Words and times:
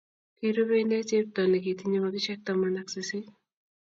Kirube 0.37 0.75
inne 0.81 0.97
chepto 1.09 1.41
ne 1.45 1.57
kitinye 1.63 1.99
makishe 2.03 2.33
taman 2.45 2.79
ak 2.81 2.87
sisit. 2.93 3.25